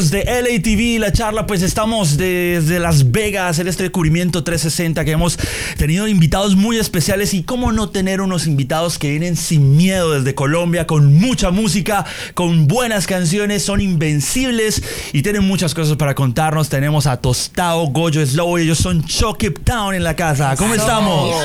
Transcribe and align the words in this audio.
Amigos 0.00 0.12
de 0.12 0.24
LATV, 0.24 0.98
la 0.98 1.12
charla, 1.12 1.46
pues 1.46 1.60
estamos 1.60 2.16
desde 2.16 2.78
Las 2.78 3.10
Vegas 3.10 3.58
en 3.58 3.68
este 3.68 3.82
descubrimiento 3.82 4.42
360 4.42 5.04
que 5.04 5.10
hemos 5.10 5.38
tenido 5.76 6.08
invitados 6.08 6.56
muy 6.56 6.78
especiales 6.78 7.34
y 7.34 7.42
cómo 7.42 7.70
no 7.70 7.90
tener 7.90 8.22
unos 8.22 8.46
invitados 8.46 8.98
que 8.98 9.10
vienen 9.10 9.36
sin 9.36 9.76
miedo 9.76 10.12
desde 10.12 10.34
Colombia, 10.34 10.86
con 10.86 11.12
mucha 11.16 11.50
música, 11.50 12.06
con 12.32 12.66
buenas 12.66 13.06
canciones, 13.06 13.62
son 13.62 13.82
invencibles 13.82 14.82
y 15.12 15.20
tienen 15.20 15.44
muchas 15.44 15.74
cosas 15.74 15.98
para 15.98 16.14
contarnos. 16.14 16.70
Tenemos 16.70 17.06
a 17.06 17.18
Tostado, 17.18 17.86
Goyo, 17.88 18.24
Slow, 18.24 18.56
ellos 18.56 18.78
son 18.78 19.04
It 19.40 19.58
Town 19.64 19.94
en 19.94 20.02
la 20.02 20.16
casa. 20.16 20.56
¿Cómo 20.56 20.74
estamos? 20.74 21.36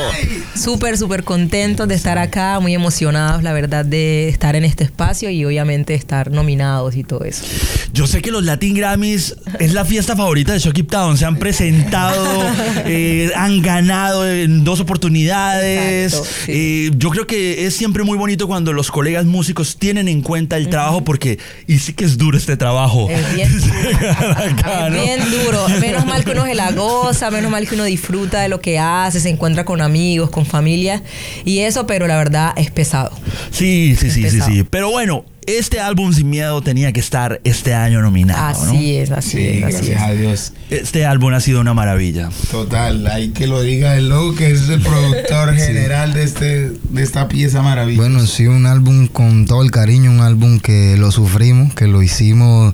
Súper, 0.56 0.98
súper 0.98 1.26
contentos 1.26 1.90
de 1.90 1.96
estar 1.96 2.18
acá, 2.18 2.62
muy 2.62 2.74
emocionados, 2.74 3.44
la 3.44 3.52
verdad, 3.52 3.84
de 3.84 4.30
estar 4.30 4.56
en 4.56 4.64
este 4.64 4.86
espacio 4.86 5.30
y 5.30 5.44
obviamente 5.44 5.94
estar 5.94 6.32
nominados 6.32 6.96
y 6.96 7.04
todo 7.04 7.26
eso. 7.26 7.44
Yo 7.92 8.08
sé 8.08 8.22
que 8.22 8.32
los 8.32 8.45
Latin 8.46 8.76
Grammys 8.76 9.36
es 9.60 9.74
la 9.74 9.86
fiesta 9.86 10.16
favorita 10.16 10.54
de 10.54 10.60
Shocky 10.60 10.84
Town. 10.84 11.18
Se 11.18 11.26
han 11.26 11.38
presentado, 11.38 12.44
eh, 12.86 13.32
han 13.36 13.62
ganado 13.62 14.30
en 14.30 14.64
dos 14.64 14.80
oportunidades. 14.80 16.22
Eh, 16.48 16.92
yo 16.96 17.10
creo 17.10 17.28
que 17.28 17.66
es 17.66 17.76
siempre 17.76 18.04
muy 18.04 18.18
bonito 18.18 18.48
cuando 18.48 18.72
los 18.74 18.92
colegas 18.92 19.26
músicos 19.26 19.78
tienen 19.78 20.08
en 20.08 20.22
cuenta 20.22 20.58
el 20.58 20.70
trabajo 20.70 21.04
porque, 21.04 21.40
y 21.68 21.80
sí 21.80 21.94
que 21.94 22.06
es 22.06 22.18
duro 22.18 22.38
este 22.38 22.56
trabajo. 22.56 23.10
Es 23.10 23.36
bien 23.36 23.50
duro. 23.60 24.92
bien 24.92 25.20
duro. 25.32 25.68
Menos 25.80 26.06
mal 26.06 26.24
que 26.24 26.32
uno 26.32 26.46
se 26.46 26.56
la 26.56 26.72
goza, 26.72 27.32
menos 27.32 27.52
mal 27.52 27.68
que 27.68 27.76
uno 27.76 27.84
disfruta 27.84 28.42
de 28.42 28.50
lo 28.50 28.62
que 28.62 28.80
hace, 28.80 29.20
se 29.20 29.30
encuentra 29.30 29.66
con 29.66 29.82
amigos, 29.82 30.30
con 30.30 30.46
familia 30.46 31.02
y 31.44 31.60
eso, 31.60 31.88
pero 31.88 32.08
la 32.08 32.18
verdad 32.18 32.54
es 32.56 32.72
pesado. 32.72 33.12
Sí, 33.52 33.96
sí, 34.00 34.12
sí, 34.12 34.30
sí, 34.30 34.42
sí. 34.42 34.64
Pero 34.70 34.92
bueno, 34.92 35.26
este 35.48 35.80
álbum 35.80 36.14
Sin 36.14 36.30
Miedo 36.30 36.62
tenía 36.62 36.92
que 36.92 37.00
estar 37.00 37.40
este 37.44 37.74
año 37.74 38.02
nominado. 38.02 38.46
Así 38.46 38.96
es, 38.96 39.12
así 39.12 39.46
es. 39.48 39.62
Gracias 39.62 40.02
a 40.02 40.12
Dios. 40.12 40.54
Este 40.70 41.06
álbum 41.06 41.34
ha 41.34 41.40
sido 41.40 41.62
una 41.62 41.74
maravilla. 41.74 42.30
Total, 42.52 43.06
hay 43.08 43.30
que 43.30 43.48
lo 43.48 43.62
diga 43.62 43.96
el 43.96 44.10
logo 44.10 44.36
que 44.36 44.52
es 44.52 44.70
el 44.70 44.82
productor 44.82 45.56
general 45.56 46.14
de, 46.14 46.24
este, 46.24 46.72
de 46.72 47.04
esta 47.04 47.28
pieza 47.28 47.62
maravillosa. 47.62 48.02
Bueno, 48.02 48.26
sí, 48.26 48.48
un 48.48 48.66
álbum 48.66 49.08
con 49.08 49.46
todo 49.46 49.62
el 49.62 49.72
cariño, 49.72 50.12
un 50.12 50.22
álbum 50.22 50.60
que 50.60 50.98
lo 50.98 51.12
sufrimos, 51.12 51.74
que 51.74 51.88
lo 51.88 52.02
hicimos 52.02 52.74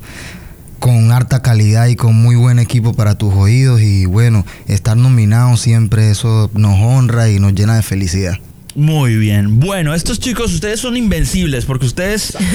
con 0.79 1.11
harta 1.11 1.43
calidad 1.43 1.87
y 1.87 1.95
con 1.95 2.15
muy 2.15 2.35
buen 2.35 2.57
equipo 2.57 2.93
para 2.93 3.15
tus 3.15 3.33
oídos 3.35 3.81
y 3.81 4.05
bueno, 4.05 4.45
estar 4.67 4.97
nominado 4.97 5.55
siempre 5.55 6.09
eso 6.09 6.49
nos 6.55 6.79
honra 6.79 7.29
y 7.29 7.39
nos 7.39 7.53
llena 7.53 7.75
de 7.75 7.83
felicidad. 7.83 8.39
Muy 8.75 9.15
bien. 9.15 9.59
Bueno, 9.59 9.93
estos 9.93 10.19
chicos, 10.19 10.53
ustedes 10.53 10.79
son 10.79 10.95
invencibles 10.97 11.65
porque 11.65 11.85
ustedes. 11.85 12.37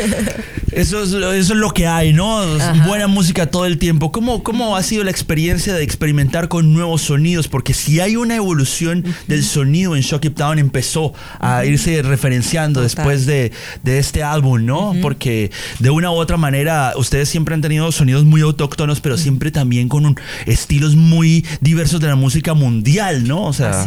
Eso 0.72 1.03
es, 1.03 1.09
eso 1.14 1.33
es 1.33 1.48
lo 1.59 1.70
que 1.70 1.86
hay, 1.86 2.12
¿no? 2.12 2.45
Buena 2.86 3.06
música 3.06 3.47
todo 3.47 3.64
el 3.64 3.78
tiempo. 3.78 4.12
¿Cómo, 4.12 4.42
¿Cómo 4.42 4.77
ha 4.77 4.83
sido 4.83 5.05
la 5.05 5.11
experiencia 5.11 5.72
de 5.72 5.83
experimentar 5.83 6.48
con 6.48 6.75
nuevos 6.75 7.00
sonidos? 7.00 7.48
Porque 7.48 7.72
si 7.72 7.98
hay 7.98 8.17
una 8.17 8.37
evolución 8.37 9.03
del 9.27 9.42
sonido 9.42 9.97
en 9.97 10.03
Shock 10.03 10.27
It 10.27 10.37
Down, 10.37 10.59
empezó 10.59 11.14
a 11.41 11.64
irse 11.64 12.03
referenciando 12.03 12.83
después 12.83 13.25
de, 13.25 13.53
de, 13.84 13.98
este 13.98 14.22
álbum, 14.22 14.67
¿no? 14.67 14.94
Porque 15.00 15.50
de 15.78 15.89
una 15.89 16.11
u 16.11 16.17
otra 16.17 16.37
manera, 16.37 16.92
ustedes 16.98 17.31
siempre 17.31 17.55
han 17.55 17.62
tenido 17.62 17.91
sonidos 17.91 18.27
muy 18.27 18.42
autóctonos, 18.42 19.00
pero 19.00 19.17
siempre 19.17 19.50
también 19.50 19.89
con 19.89 20.05
un, 20.05 20.20
estilos 20.44 20.94
muy 20.94 21.42
diversos 21.62 22.00
de 22.00 22.09
la 22.09 22.17
música 22.17 22.53
mundial, 22.53 23.27
¿no? 23.27 23.44
O 23.44 23.55
sea, 23.55 23.83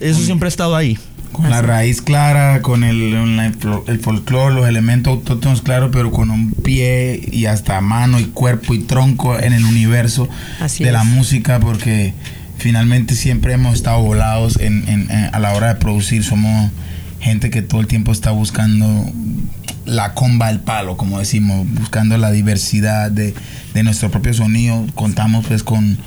eso 0.00 0.20
siempre 0.20 0.46
ha 0.46 0.48
estado 0.48 0.74
ahí 0.74 0.98
con 1.34 1.50
la 1.50 1.62
raíz 1.62 2.00
clara, 2.00 2.62
con 2.62 2.84
el, 2.84 3.12
el, 3.12 3.98
folclore, 3.98 4.54
los 4.54 4.68
elementos 4.68 5.14
autóctonos 5.14 5.62
claros, 5.62 5.90
pero 5.92 6.12
con 6.12 6.30
un 6.30 6.52
pie 6.52 7.20
y 7.30 7.46
hasta 7.46 7.80
mano 7.80 8.20
y 8.20 8.26
cuerpo 8.26 8.72
y 8.72 8.78
tronco 8.78 9.38
en 9.38 9.52
el 9.52 9.64
universo 9.64 10.28
de 10.78 10.92
la 10.92 11.02
música, 11.02 11.58
porque 11.58 12.14
finalmente 12.56 13.16
siempre 13.16 13.52
hemos 13.52 13.74
estado 13.74 14.00
volados 14.00 14.58
en, 14.60 15.08
a 15.32 15.38
la 15.40 15.54
hora 15.54 15.74
de 15.74 15.80
producir. 15.80 16.22
Somos 16.22 16.70
gente 17.20 17.50
que 17.50 17.62
todo 17.62 17.80
el 17.80 17.88
tiempo 17.88 18.12
está 18.12 18.30
buscando 18.30 19.04
la 19.86 20.14
comba 20.14 20.48
del 20.48 20.60
palo, 20.60 20.96
como 20.96 21.18
decimos, 21.18 21.66
buscando 21.68 22.16
la 22.16 22.30
diversidad 22.30 23.10
de, 23.10 23.34
de 23.74 23.82
nuestro 23.82 24.08
propio 24.10 24.32
sonido. 24.34 24.86
Contamos 24.94 25.46
pues 25.46 25.64
con, 25.64 25.98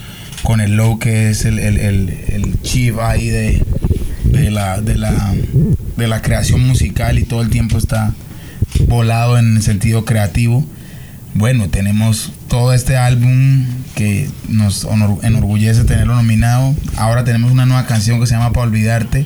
con 0.44 0.62
el 0.62 0.78
low 0.78 1.00
que 1.00 1.30
es 1.30 1.44
el, 1.44 1.60
el, 1.60 1.78
el 1.80 2.62
chief 2.62 2.98
ahí 3.00 3.28
de 3.28 3.62
de 4.32 4.52
la, 4.52 4.82
de 4.82 4.96
la, 4.96 5.34
de 5.96 6.08
la 6.08 6.22
creación 6.22 6.66
musical 6.66 7.20
y 7.20 7.24
todo 7.24 7.42
el 7.42 7.50
tiempo 7.50 7.78
está 7.78 8.14
volado 8.88 9.38
en 9.38 9.58
el 9.58 9.62
sentido 9.62 10.06
creativo. 10.06 10.66
Bueno, 11.34 11.70
tenemos 11.70 12.32
todo 12.48 12.74
este 12.74 12.98
álbum 12.98 13.66
que 13.96 14.28
nos 14.50 14.88
enorgullece 15.24 15.84
tenerlo 15.84 16.16
nominado. 16.16 16.76
Ahora 16.96 17.24
tenemos 17.24 17.52
una 17.52 17.66
nueva 17.66 17.86
canción 17.86 18.20
que 18.20 18.28
se 18.28 18.34
llama 18.34 18.54
Para 18.54 18.68
Olvidarte, 18.68 19.26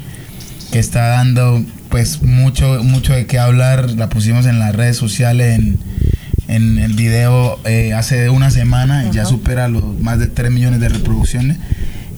que 0.72 0.80
está 0.80 1.08
dando 1.08 1.64
pues 1.90 2.22
mucho, 2.22 2.84
mucho 2.84 3.14
de 3.14 3.26
qué 3.26 3.40
hablar. 3.40 3.92
La 3.92 4.10
pusimos 4.10 4.46
en 4.46 4.60
las 4.60 4.76
redes 4.76 4.98
sociales, 4.98 5.60
en, 5.60 5.80
en 6.48 6.80
el 6.80 6.94
video 6.94 7.60
eh, 7.66 7.94
hace 7.94 8.30
una 8.30 8.52
semana, 8.52 9.06
y 9.06 9.12
ya 9.14 9.26
supera 9.26 9.68
los 9.68 10.00
más 10.00 10.20
de 10.20 10.28
3 10.28 10.52
millones 10.52 10.80
de 10.80 10.90
reproducciones. 10.90 11.58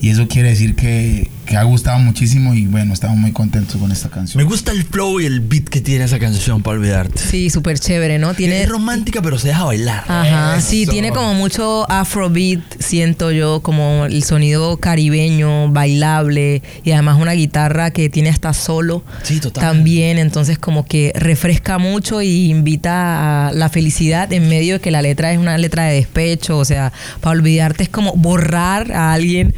Y 0.02 0.10
eso 0.10 0.28
quiere 0.28 0.50
decir 0.50 0.76
que, 0.76 1.30
que 1.46 1.58
ha 1.58 1.64
gustado 1.64 2.00
muchísimo 2.00 2.54
y 2.54 2.66
bueno, 2.68 2.94
estamos 2.94 3.18
muy 3.18 3.32
contentos 3.32 3.78
con 3.78 3.92
esta 3.92 4.10
canción. 4.10 4.42
Me 4.42 4.50
gusta 4.50 4.72
el 4.72 4.84
flow 4.84 5.20
y 5.20 5.26
el 5.26 5.42
beat 5.42 5.66
que 5.66 5.82
tiene 5.82 6.06
esa 6.06 6.18
canción 6.20 6.64
para 6.64 6.78
olvidarte. 6.78 7.20
Sí, 7.20 7.50
súper 7.50 7.80
chévere, 7.80 8.18
¿no? 8.18 8.34
Tiene... 8.34 8.64
Es 8.64 8.70
romántica, 8.70 9.22
pero 9.22 9.38
se 9.38 9.50
deja 9.50 9.66
bailar. 9.66 10.06
Ajá, 10.08 10.62
sí, 10.62 10.86
tiene 10.88 11.12
como 11.12 11.34
mucho 11.34 11.90
afrobeat, 11.92 12.62
siento 12.80 13.32
yo, 13.32 13.62
como 13.62 14.06
el 14.06 14.24
sonido 14.24 14.78
caribeño, 14.78 15.70
bailable 15.70 16.62
y 16.84 16.92
además 16.92 17.20
una 17.20 17.34
guitarra 17.34 17.92
que 17.92 18.10
tiene 18.10 18.30
hasta 18.30 18.54
solo. 18.54 19.04
Sí, 19.24 19.40
total. 19.40 19.64
También, 19.64 20.18
entonces 20.18 20.58
como 20.58 20.86
que 20.86 21.12
refresca 21.16 21.78
mucho 21.78 22.22
y 22.22 22.50
invita 22.50 23.50
a 23.50 23.52
la 23.52 23.70
felicidad 23.70 24.32
en 24.32 24.48
medio 24.48 24.76
de 24.76 24.80
que 24.80 24.92
la 24.92 25.02
letra 25.02 25.34
es 25.34 25.40
una 25.40 25.58
letra 25.58 25.86
de 25.86 25.96
despecho, 25.96 26.58
o 26.58 26.66
sea, 26.66 26.94
para 27.20 27.32
olvidarte 27.32 27.84
es 27.84 27.90
como 27.90 28.14
borrar 28.14 28.94
a 28.94 29.12
alguien 29.12 29.54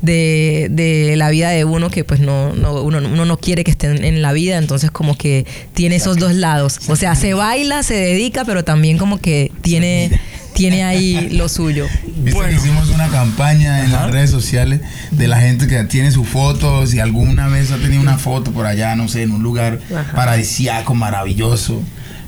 de, 0.00 0.68
de 0.70 1.16
la 1.16 1.24
la 1.24 1.30
vida 1.34 1.50
de 1.50 1.64
uno 1.64 1.90
que 1.90 2.04
pues 2.04 2.20
no, 2.20 2.54
no 2.54 2.82
uno, 2.82 2.98
uno, 2.98 3.24
no 3.24 3.36
quiere 3.36 3.64
que 3.64 3.72
estén 3.72 4.04
en 4.04 4.22
la 4.22 4.32
vida, 4.32 4.56
entonces 4.58 4.90
como 4.90 5.18
que 5.18 5.46
tiene 5.74 5.96
esos 5.96 6.16
dos 6.16 6.34
lados. 6.34 6.78
O 6.88 6.96
sea, 6.96 7.16
se 7.16 7.34
baila, 7.34 7.82
se 7.82 7.94
dedica, 7.94 8.44
pero 8.44 8.64
también 8.64 8.98
como 8.98 9.18
que 9.18 9.50
tiene 9.62 10.10
tiene 10.54 10.84
ahí 10.84 11.30
lo 11.32 11.48
suyo. 11.48 11.86
Bueno. 12.32 12.56
Hicimos 12.56 12.88
una 12.88 13.08
campaña 13.08 13.84
en 13.84 13.92
las 13.92 14.10
redes 14.10 14.30
sociales 14.30 14.80
de 15.10 15.28
la 15.28 15.40
gente 15.40 15.66
que 15.66 15.82
tiene 15.84 16.10
sus 16.12 16.26
fotos 16.28 16.94
y 16.94 17.00
alguna 17.00 17.48
vez 17.48 17.70
ha 17.72 17.76
tenido 17.76 18.00
una 18.00 18.18
foto 18.18 18.52
por 18.52 18.66
allá, 18.66 18.96
no 18.96 19.08
sé, 19.08 19.22
en 19.22 19.32
un 19.32 19.42
lugar 19.42 19.80
paradisíaco, 20.14 20.94
maravilloso, 20.94 21.82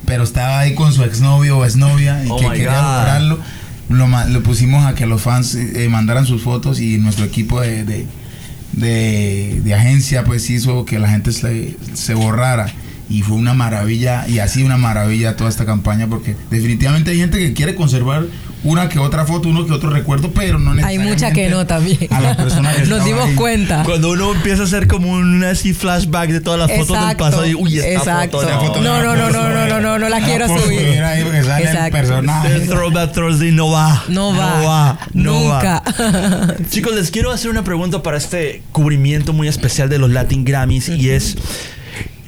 pero 0.05 0.25
estaba 0.25 0.61
ahí 0.61 0.75
con 0.75 0.93
su 0.93 1.05
exnovio 1.05 1.59
o 1.59 1.65
exnovia 1.65 2.23
y 2.25 2.29
oh 2.29 2.37
que 2.37 2.49
quería 2.49 2.83
lograrlo. 2.83 3.39
Lo, 3.89 4.43
pusimos 4.43 4.85
a 4.85 4.97
que 4.97 5.07
los 5.07 5.23
fans 5.23 5.55
eh, 5.55 5.89
mandaran 5.89 6.27
sus 6.27 6.43
fotos 6.43 6.81
y 6.81 6.99
nuestro 6.99 7.25
equipo 7.25 7.61
de 7.61 7.85
de, 7.85 8.07
de 8.77 9.75
agencia 9.75 10.25
pues 10.25 10.49
hizo 10.51 10.85
que 10.85 10.99
la 10.99 11.09
gente 11.09 11.33
se, 11.33 11.77
se 11.95 12.15
borrara 12.15 12.73
y 13.09 13.23
fue 13.23 13.37
una 13.37 13.55
maravilla 13.55 14.27
y 14.29 14.41
así 14.41 14.63
una 14.63 14.77
maravilla 14.77 15.37
toda 15.37 15.51
esta 15.51 15.65
campaña 15.65 16.09
porque 16.09 16.37
definitivamente 16.51 17.11
hay 17.11 17.19
gente 17.19 17.39
que 17.39 17.53
quiere 17.53 17.75
conservar 17.75 18.25
una 18.65 18.89
que 18.89 18.99
otra 18.99 19.25
foto, 19.25 19.49
uno 19.49 19.65
que 19.65 19.73
otro 19.73 19.91
recuerdo, 19.91 20.33
pero 20.33 20.59
no 20.59 20.75
necesariamente. 20.75 21.13
Hay 21.13 21.15
mucha 21.15 21.33
que 21.33 21.49
no 21.49 21.67
también. 21.67 21.99
A 22.11 22.21
las 22.21 22.37
personas 22.37 22.77
que 22.77 22.87
Nos 22.87 23.05
dimos 23.05 23.31
cuenta. 23.33 23.85
Cuando 23.85 24.11
uno 24.11 24.33
empieza 24.35 24.63
a 24.63 24.65
hacer 24.65 24.89
como 24.89 25.13
un 25.13 25.45
así 25.45 25.73
flashback 25.73 26.31
de 26.31 26.41
todas 26.41 26.59
las 26.59 26.77
fotos 26.77 27.07
del 27.07 27.17
pasado 27.17 27.47
y 27.47 27.55
uy, 27.55 27.79
esta 27.79 27.93
Exacto. 27.93 28.41
foto, 28.41 28.81
no, 28.81 29.03
no, 29.03 29.15
no, 29.15 29.31
no, 29.31 29.49
no, 29.51 29.67
no, 29.69 29.81
no, 29.81 29.99
no, 29.99 30.09
la 30.09 30.21
quiero 30.21 30.49
subir. 30.49 31.03
Ahí 31.03 31.23
porque 31.23 31.45
sale 31.45 31.65
Exacto. 31.65 31.87
el 31.87 31.93
personaje. 31.93 32.61
Throwback 32.61 33.13
Thursday 33.13 33.53
no 33.53 33.71
va. 33.71 34.03
No 34.09 34.35
va. 34.35 34.59
No 34.61 34.65
va. 34.65 34.99
Nunca. 35.13 35.83
Chicos, 36.71 36.95
les 36.95 37.11
quiero 37.11 37.31
hacer 37.31 37.51
una 37.51 37.63
pregunta 37.63 38.03
para 38.03 38.17
este 38.17 38.63
cubrimiento 38.73 39.33
muy 39.33 39.49
especial 39.49 39.89
de 39.89 39.99
los 39.99 40.11
Latin 40.11 40.45
Grammys 40.45 40.89
y 40.89 41.11
es 41.11 41.37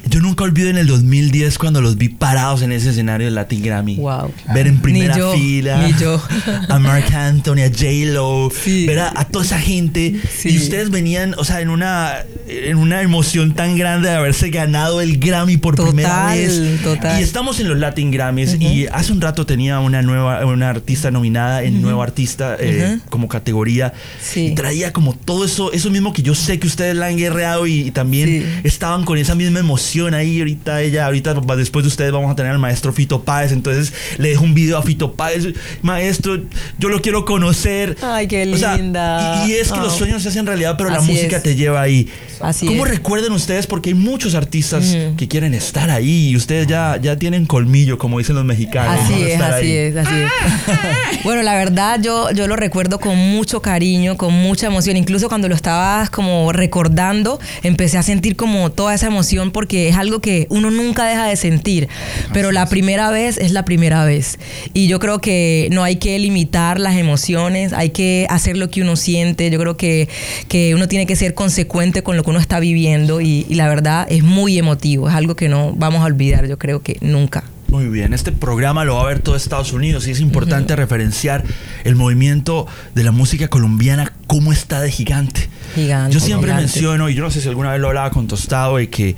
yo 0.09 0.21
nunca 0.21 0.45
olvido 0.45 0.71
en 0.71 0.79
el 0.79 0.87
2010 0.87 1.59
cuando 1.59 1.81
los 1.81 1.97
vi 1.97 2.09
parados 2.09 2.63
en 2.63 2.73
ese 2.73 2.91
escenario 2.91 3.27
del 3.27 3.35
Latin 3.35 3.63
Grammy. 3.63 3.97
Wow. 3.97 4.33
Ver 4.55 4.67
en 4.67 4.81
primera 4.81 5.15
fila 5.33 5.87
ni 5.87 5.95
yo. 5.95 6.23
a 6.69 6.79
Mark 6.79 7.13
Anthony, 7.15 7.63
a 7.65 7.69
J-Lo, 7.69 8.51
ver 8.87 9.01
a, 9.01 9.25
toda 9.25 9.45
esa 9.45 9.59
gente. 9.59 10.21
Y 10.45 10.57
ustedes 10.57 10.91
venían, 10.91 11.35
o 11.39 11.45
sea, 11.45 11.61
en 11.61 11.71
una, 11.71 12.15
en 12.47 12.77
una 12.77 13.03
emoción 13.03 13.55
tan 13.55 13.77
grande 13.77 14.09
de 14.09 14.15
haberse 14.15 14.51
ganado 14.51 15.01
el 15.01 15.19
Grammy 15.19 15.57
por 15.57 15.75
primera 15.77 16.35
vez. 16.35 16.83
Total. 16.83 17.21
Y 17.21 17.23
estamos 17.23 17.61
en 17.61 17.69
los 17.69 17.79
Latin 17.79 18.11
Grammys 18.11 18.57
y 18.61 18.87
hace 18.87 19.13
un 19.13 19.21
rato 19.21 19.47
tenía 19.47 19.81
una 19.81 20.03
nueva, 20.03 20.45
una 20.47 20.71
artista 20.71 21.11
nominada 21.11 21.63
en 21.63 21.83
Nuevo 21.83 22.03
Artista 22.03 22.57
eh, 22.59 22.99
como 23.09 23.29
categoría. 23.29 23.93
Y 24.35 24.55
traía 24.55 24.93
como 24.93 25.15
todo 25.15 25.45
eso, 25.45 25.73
eso 25.73 25.91
mismo 25.91 26.13
que 26.13 26.23
yo 26.23 26.35
sé 26.35 26.59
que 26.59 26.67
ustedes 26.67 26.97
la 26.97 27.07
han 27.07 27.17
guerreado 27.17 27.67
y, 27.67 27.89
también 27.91 28.61
estaban 28.65 29.05
con 29.05 29.19
esa 29.19 29.35
misma 29.35 29.61
emoción 29.61 29.98
ahí. 30.07 30.39
Ahorita 30.39 30.83
ella, 30.83 31.07
ahorita 31.07 31.35
después 31.57 31.85
de 31.85 31.89
ustedes 31.89 32.13
vamos 32.13 32.31
a 32.31 32.35
tener 32.35 32.53
al 32.53 32.59
maestro 32.59 32.93
Fito 32.93 33.23
Páez. 33.23 33.53
Entonces 33.53 33.93
le 34.19 34.31
dejo 34.31 34.45
un 34.45 34.55
video 34.55 34.79
a 34.79 34.83
Fito 34.83 35.13
Páez. 35.13 35.49
Maestro, 35.83 36.39
yo 36.79 36.89
lo 36.89 37.03
quiero 37.03 37.25
conocer. 37.25 37.97
Ay, 38.03 38.29
qué 38.29 38.47
linda. 38.47 39.45
y, 39.47 39.53
es 39.53 39.73
que 39.73 39.79
los 39.79 39.97
sueños 39.97 40.23
se 40.23 40.29
hacen 40.29 40.47
realidad, 40.47 40.77
pero 40.77 40.91
la 40.91 41.01
música 41.01 41.43
te 41.43 41.55
lleva 41.55 41.83
ahí. 41.83 42.09
Así 42.41 42.67
¿Cómo 42.67 42.85
recuerden 42.85 43.33
ustedes? 43.33 43.67
Porque 43.67 43.91
hay 43.91 43.95
muchos 43.95 44.35
artistas 44.35 44.97
que 45.17 45.29
quieren 45.29 45.55
estar 45.55 45.91
ahí 45.91 46.29
y 46.29 46.37
ustedes 46.37 46.67
ya, 46.67 46.99
ya 47.01 47.17
tienen 47.17 47.47
colmillo, 47.47 47.99
como 47.99 48.19
dicen 48.19 48.37
los 48.37 48.45
mexicanos. 48.45 49.01
Así 49.01 49.23
es, 49.23 49.41
así 49.41 49.77
es, 49.77 49.97
así 49.97 50.15
es. 50.15 51.25
bueno, 51.25 51.43
la 51.43 51.55
verdad 51.55 52.01
yo, 52.01 52.31
yo 52.33 52.47
lo 52.47 52.57
recuerdo 52.57 52.99
con 53.01 53.17
mucho 53.17 53.61
cariño, 53.63 54.17
con 54.17 54.33
mucha 54.35 54.67
emoción. 54.67 54.97
Incluso 54.97 55.29
cuando 55.29 55.49
lo 55.49 55.55
estabas 55.55 56.11
como 56.11 56.53
recordando, 56.53 57.41
empecé 57.63 57.99
a 57.99 58.03
sentir 58.03 58.37
como 58.37 58.71
toda 58.71 58.95
esa 58.95 59.07
emoción 59.07 59.51
porque 59.51 59.88
es 59.89 59.97
algo 59.97 60.21
que 60.21 60.47
uno 60.51 60.71
nunca 60.71 61.07
deja 61.07 61.27
de 61.27 61.37
sentir. 61.37 61.89
Pero 62.33 62.53
la 62.53 62.67
primera 62.67 63.11
vez 63.11 63.39
es 63.39 63.53
la 63.53 63.65
primera 63.65 64.05
vez. 64.05 64.39
Y 64.75 64.89
yo 64.89 64.99
creo 64.99 65.21
que 65.21 65.69
no 65.73 65.85
hay 65.85 65.97
que 65.97 66.19
limitar 66.19 66.81
las 66.81 66.97
emociones, 66.97 67.73
hay 67.73 67.91
que 67.91 68.27
hacer 68.31 68.57
lo 68.57 68.71
que 68.71 68.83
uno 68.83 68.97
siente. 68.97 69.51
Yo 69.51 69.59
creo 69.59 69.77
que, 69.77 70.09
que 70.49 70.75
uno 70.75 70.89
tiene 70.89 71.07
que 71.07 71.17
ser 71.17 71.35
consecuente 71.35 72.03
con 72.03 72.17
lo 72.17 72.23
que 72.23 72.31
uno 72.31 72.41
está 72.41 72.61
viviendo 72.61 73.21
y, 73.21 73.47
y 73.49 73.55
la 73.55 73.69
verdad 73.69 74.07
es 74.11 74.23
muy 74.23 74.59
emotivo. 74.59 75.09
Es 75.09 75.15
algo 75.15 75.37
que 75.37 75.49
no 75.49 75.73
vamos 75.75 76.03
a 76.03 76.05
olvidar, 76.05 76.47
yo 76.47 76.59
creo 76.59 76.83
que 76.83 76.99
nunca. 77.01 77.45
Muy 77.71 77.87
bien, 77.89 78.15
este 78.15 78.33
programa 78.33 78.87
lo 78.87 78.95
va 78.95 79.03
a 79.03 79.07
ver 79.07 79.21
todo 79.21 79.37
Estados 79.37 79.75
Unidos 79.75 80.09
y 80.09 80.11
es 80.11 80.21
importante 80.21 80.75
referenciar 80.75 81.45
el 81.85 81.97
movimiento 81.97 82.67
de 82.95 83.05
la 83.05 83.13
música 83.13 83.49
colombiana, 83.49 84.11
cómo 84.27 84.55
está 84.55 84.81
de 84.81 84.91
gigante. 84.91 85.51
Gigante. 85.75 86.15
Yo 86.15 86.19
siempre 86.19 86.55
menciono, 86.55 87.11
y 87.11 87.15
yo 87.15 87.23
no 87.23 87.31
sé 87.31 87.43
si 87.43 87.49
alguna 87.49 87.73
vez 87.73 87.81
lo 87.83 87.89
hablaba 87.89 88.11
con 88.11 88.27
Tostado, 88.27 88.79
de 88.79 88.89
que 88.89 89.17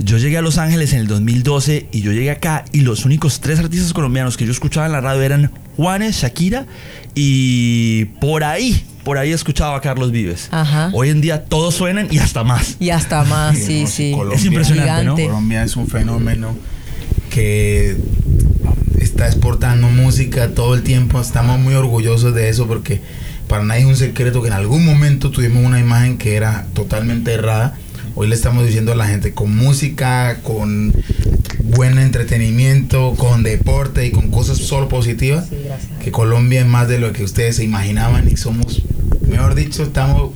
yo 0.00 0.18
llegué 0.18 0.36
a 0.36 0.42
Los 0.42 0.58
Ángeles 0.58 0.92
en 0.92 0.98
el 0.98 1.06
2012 1.06 1.86
y 1.92 2.00
yo 2.00 2.10
llegué 2.10 2.32
acá 2.32 2.64
y 2.72 2.80
los 2.80 3.04
únicos 3.04 3.38
tres 3.38 3.60
artistas 3.60 3.92
colombianos 3.92 4.36
que 4.36 4.44
yo 4.44 4.50
escuchaba 4.50 4.86
en 4.86 4.92
la 4.92 5.00
radio 5.00 5.22
eran 5.22 5.52
Juanes, 5.76 6.16
Shakira 6.16 6.66
y 7.14 8.06
por 8.20 8.42
ahí, 8.42 8.84
por 9.04 9.18
ahí 9.18 9.30
escuchaba 9.30 9.76
a 9.76 9.80
Carlos 9.80 10.10
Vives. 10.10 10.50
Hoy 10.92 11.10
en 11.10 11.20
día 11.20 11.44
todos 11.44 11.76
suenan 11.76 12.08
y 12.10 12.18
hasta 12.18 12.42
más. 12.42 12.76
Y 12.80 12.90
hasta 12.90 13.22
más, 13.22 13.56
sí, 13.64 13.86
sí. 13.86 14.16
es 14.32 14.44
impresionante, 14.44 15.04
¿no? 15.04 15.14
Colombia 15.14 15.62
es 15.62 15.76
un 15.76 15.86
fenómeno 15.86 16.56
que 17.34 17.96
está 19.00 19.26
exportando 19.26 19.88
música 19.88 20.50
todo 20.50 20.76
el 20.76 20.84
tiempo. 20.84 21.20
Estamos 21.20 21.58
muy 21.58 21.74
orgullosos 21.74 22.32
de 22.32 22.48
eso 22.48 22.68
porque 22.68 23.00
para 23.48 23.64
nadie 23.64 23.80
es 23.80 23.88
un 23.88 23.96
secreto 23.96 24.40
que 24.40 24.46
en 24.46 24.54
algún 24.54 24.86
momento 24.86 25.32
tuvimos 25.32 25.64
una 25.64 25.80
imagen 25.80 26.16
que 26.16 26.36
era 26.36 26.68
totalmente 26.74 27.32
errada. 27.32 27.76
Hoy 28.14 28.28
le 28.28 28.36
estamos 28.36 28.64
diciendo 28.64 28.92
a 28.92 28.94
la 28.94 29.08
gente 29.08 29.34
con 29.34 29.56
música, 29.56 30.38
con 30.44 30.94
buen 31.64 31.98
entretenimiento, 31.98 33.16
con 33.18 33.42
deporte 33.42 34.06
y 34.06 34.12
con 34.12 34.30
cosas 34.30 34.58
solo 34.58 34.88
positivas, 34.88 35.48
que 36.04 36.12
Colombia 36.12 36.60
es 36.60 36.66
más 36.66 36.86
de 36.86 37.00
lo 37.00 37.12
que 37.12 37.24
ustedes 37.24 37.56
se 37.56 37.64
imaginaban 37.64 38.30
y 38.30 38.36
somos, 38.36 38.82
mejor 39.28 39.56
dicho, 39.56 39.82
estamos 39.82 40.30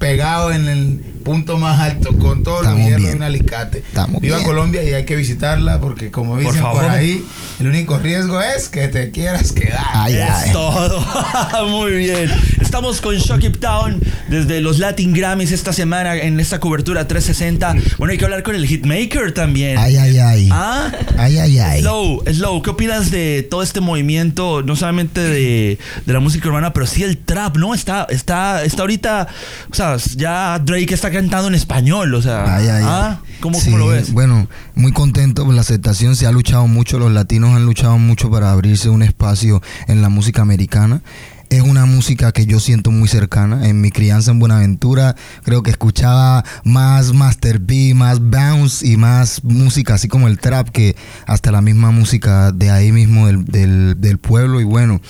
pegados 0.00 0.56
en 0.56 0.66
el 0.66 1.00
punto 1.28 1.58
más 1.58 1.78
alto 1.78 2.16
con 2.16 2.42
todo 2.42 2.62
el 2.62 2.82
hierro 2.82 3.04
de 3.04 3.14
un 3.16 3.22
alicate. 3.22 3.82
Viva 4.22 4.42
Colombia 4.44 4.82
y 4.82 4.94
hay 4.94 5.04
que 5.04 5.14
visitarla 5.14 5.78
porque 5.78 6.10
como 6.10 6.38
dicen 6.38 6.62
por, 6.62 6.82
ahí, 6.86 7.22
el 7.60 7.66
único 7.66 7.98
riesgo 7.98 8.40
es 8.40 8.70
que 8.70 8.88
te 8.88 9.10
quieras 9.10 9.52
quedar. 9.52 10.08
es 10.08 10.52
todo. 10.52 11.04
Muy 11.68 11.92
bien. 11.98 12.30
Estamos 12.62 13.02
con 13.02 13.14
Shock 13.14 13.58
Town 13.60 14.00
desde 14.30 14.62
los 14.62 14.78
Latin 14.78 15.12
Grammys 15.12 15.52
esta 15.52 15.74
semana 15.74 16.16
en 16.16 16.40
esta 16.40 16.60
cobertura 16.60 17.06
360. 17.06 17.74
Bueno, 17.98 18.12
hay 18.12 18.16
que 18.16 18.24
hablar 18.24 18.42
con 18.42 18.54
el 18.54 18.66
hitmaker 18.66 19.32
también. 19.32 19.76
Ay, 19.76 19.98
ay, 19.98 20.18
ay. 20.18 20.48
¿Ah? 20.50 20.90
Ay, 21.18 21.38
ay, 21.38 21.58
ay. 21.58 21.80
Slow, 21.82 22.22
Slow, 22.24 22.62
¿qué 22.62 22.70
opinas 22.70 23.10
de 23.10 23.46
todo 23.50 23.62
este 23.62 23.82
movimiento, 23.82 24.62
no 24.62 24.76
solamente 24.76 25.20
de, 25.20 25.78
de 26.06 26.12
la 26.14 26.20
música 26.20 26.48
urbana, 26.48 26.72
pero 26.72 26.86
sí 26.86 27.02
el 27.02 27.18
trap, 27.18 27.58
¿no? 27.58 27.74
Está, 27.74 28.06
está, 28.08 28.64
está 28.64 28.80
ahorita, 28.80 29.28
o 29.70 29.74
sea, 29.74 29.98
ya 30.16 30.58
Drake 30.58 30.94
está 30.94 31.10
cantado 31.18 31.48
en 31.48 31.54
español, 31.56 32.14
o 32.14 32.22
sea. 32.22 32.44
¿ah? 32.84 33.20
¿Cómo, 33.40 33.58
lo 33.76 33.88
ves? 33.88 34.12
Bueno, 34.12 34.48
muy 34.76 34.92
contento 34.92 35.44
por 35.44 35.52
la 35.52 35.62
aceptación. 35.62 36.14
Se 36.14 36.26
ha 36.26 36.32
luchado 36.32 36.68
mucho, 36.68 36.98
los 37.00 37.10
latinos 37.10 37.56
han 37.56 37.66
luchado 37.66 37.98
mucho 37.98 38.30
para 38.30 38.52
abrirse 38.52 38.88
un 38.88 39.02
espacio 39.02 39.60
en 39.88 40.00
la 40.00 40.10
música 40.10 40.42
americana 40.42 41.02
es 41.50 41.62
una 41.62 41.86
música 41.86 42.32
que 42.32 42.46
yo 42.46 42.60
siento 42.60 42.90
muy 42.90 43.08
cercana. 43.08 43.68
En 43.68 43.80
mi 43.80 43.90
crianza 43.90 44.30
en 44.30 44.38
Buenaventura 44.38 45.16
creo 45.44 45.62
que 45.62 45.70
escuchaba 45.70 46.44
más 46.64 47.12
Master 47.12 47.58
B, 47.58 47.94
más 47.94 48.20
bounce 48.20 48.86
y 48.86 48.96
más 48.96 49.42
música 49.44 49.94
así 49.94 50.08
como 50.08 50.28
el 50.28 50.38
trap 50.38 50.68
que 50.68 50.96
hasta 51.26 51.50
la 51.50 51.60
misma 51.60 51.90
música 51.90 52.52
de 52.52 52.70
ahí 52.70 52.92
mismo 52.92 53.26
del, 53.26 54.00
del, 54.00 54.18
pueblo. 54.18 54.60
Y 54.60 54.64
bueno, 54.64 55.00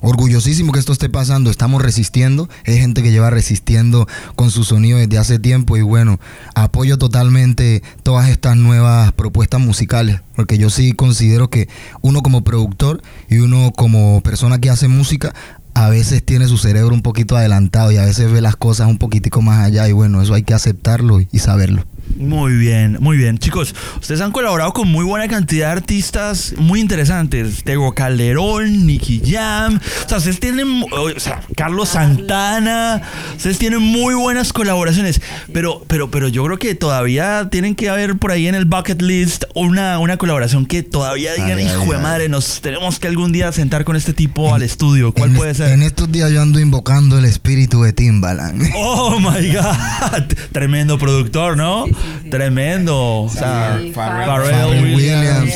orgullosísimo 0.00 0.72
que 0.72 0.78
esto 0.78 0.92
esté 0.92 1.08
pasando. 1.08 1.50
Estamos 1.50 1.82
resistiendo. 1.82 2.48
Hay 2.66 2.78
gente 2.78 3.02
que 3.02 3.10
lleva 3.10 3.30
resistiendo 3.30 4.06
con 4.36 4.50
su 4.50 4.64
sonido 4.64 4.98
desde 4.98 5.18
hace 5.18 5.38
tiempo. 5.38 5.76
Y 5.76 5.82
bueno, 5.82 6.20
apoyo 6.54 6.98
totalmente 6.98 7.82
todas 8.02 8.28
estas 8.28 8.56
nuevas 8.56 9.12
propuestas 9.12 9.60
musicales. 9.60 10.20
Porque 10.36 10.58
yo 10.58 10.70
sí 10.70 10.92
considero 10.92 11.50
que 11.50 11.68
uno 12.00 12.22
como 12.22 12.44
productor 12.44 13.02
y 13.28 13.38
uno 13.38 13.72
como 13.76 14.20
persona 14.20 14.60
que 14.60 14.70
hace 14.70 14.86
música 14.86 15.34
a 15.78 15.88
veces 15.88 16.24
tiene 16.24 16.48
su 16.48 16.58
cerebro 16.58 16.94
un 16.94 17.02
poquito 17.02 17.36
adelantado 17.36 17.92
y 17.92 17.96
a 17.98 18.04
veces 18.04 18.30
ve 18.32 18.40
las 18.40 18.56
cosas 18.56 18.88
un 18.88 18.98
poquitico 18.98 19.42
más 19.42 19.64
allá 19.64 19.88
y 19.88 19.92
bueno, 19.92 20.20
eso 20.20 20.34
hay 20.34 20.42
que 20.42 20.54
aceptarlo 20.54 21.20
y 21.20 21.38
saberlo. 21.38 21.84
Muy 22.16 22.54
bien, 22.54 22.98
muy 23.00 23.16
bien. 23.16 23.38
Chicos, 23.38 23.74
ustedes 24.00 24.20
han 24.20 24.32
colaborado 24.32 24.72
con 24.72 24.88
muy 24.88 25.04
buena 25.04 25.28
cantidad 25.28 25.66
de 25.66 25.72
artistas 25.72 26.54
muy 26.56 26.80
interesantes. 26.80 27.62
Tego 27.64 27.94
Calderón, 27.94 28.86
Nicky 28.86 29.22
Jam. 29.24 29.78
O 30.04 30.08
sea, 30.08 30.18
ustedes 30.18 30.40
tienen, 30.40 30.84
o 30.90 31.20
sea, 31.20 31.42
Carlos 31.56 31.90
Santana. 31.90 33.02
Ustedes 33.36 33.58
tienen 33.58 33.80
muy 33.80 34.14
buenas 34.14 34.52
colaboraciones. 34.52 35.20
Pero, 35.52 35.84
pero, 35.86 36.10
pero 36.10 36.28
yo 36.28 36.44
creo 36.44 36.58
que 36.58 36.74
todavía 36.74 37.48
tienen 37.50 37.74
que 37.74 37.88
haber 37.88 38.16
por 38.16 38.32
ahí 38.32 38.46
en 38.48 38.54
el 38.54 38.64
bucket 38.64 39.02
list 39.02 39.44
una, 39.54 39.98
una 39.98 40.16
colaboración 40.16 40.66
que 40.66 40.82
todavía 40.82 41.34
digan, 41.34 41.60
hijo 41.60 41.92
de 41.92 41.98
madre, 41.98 42.28
nos 42.28 42.60
tenemos 42.60 42.98
que 42.98 43.08
algún 43.08 43.32
día 43.32 43.52
sentar 43.52 43.84
con 43.84 43.96
este 43.96 44.12
tipo 44.12 44.54
al 44.54 44.62
estudio. 44.62 45.12
¿Cuál 45.12 45.32
puede 45.32 45.54
ser? 45.54 45.72
En 45.72 45.82
estos 45.82 46.10
días 46.10 46.30
yo 46.30 46.42
ando 46.42 46.60
invocando 46.60 47.18
el 47.18 47.24
espíritu 47.24 47.82
de 47.82 47.92
Timbaland. 47.92 48.62
Oh 48.74 49.18
my 49.18 49.52
God. 49.52 50.34
Tremendo 50.52 50.98
productor, 50.98 51.56
¿no? 51.56 51.86
Tremendo. 52.30 53.22
o 53.22 53.28
sea, 53.28 53.78
Williams. 53.80 55.52